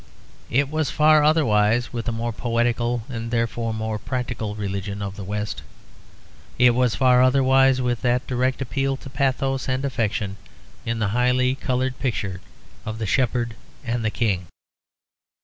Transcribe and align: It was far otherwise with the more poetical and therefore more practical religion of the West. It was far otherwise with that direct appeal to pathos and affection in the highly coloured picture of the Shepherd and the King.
It 0.49 0.67
was 0.71 0.89
far 0.89 1.23
otherwise 1.23 1.93
with 1.93 2.05
the 2.05 2.11
more 2.11 2.33
poetical 2.33 3.03
and 3.07 3.29
therefore 3.29 3.71
more 3.71 3.99
practical 3.99 4.55
religion 4.55 4.99
of 4.99 5.15
the 5.15 5.23
West. 5.23 5.61
It 6.57 6.71
was 6.73 6.95
far 6.95 7.21
otherwise 7.21 7.79
with 7.83 8.01
that 8.01 8.25
direct 8.25 8.63
appeal 8.63 8.97
to 8.97 9.11
pathos 9.11 9.69
and 9.69 9.85
affection 9.85 10.37
in 10.87 10.97
the 10.97 11.09
highly 11.09 11.53
coloured 11.53 11.99
picture 11.99 12.41
of 12.83 12.97
the 12.97 13.05
Shepherd 13.05 13.55
and 13.85 14.03
the 14.03 14.09
King. 14.09 14.47